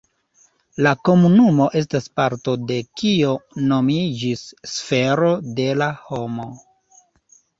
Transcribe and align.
La 0.85 0.91
komunumo 1.07 1.65
estas 1.81 2.07
parto 2.19 2.55
de 2.71 2.77
kio 3.01 3.35
nomiĝis 3.73 4.43
sfero 4.73 5.29
de 5.59 5.67
la 5.83 5.91
homo. 6.09 6.49